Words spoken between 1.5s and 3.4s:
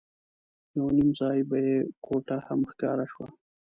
یوه کوټه هم ښکاره شوه.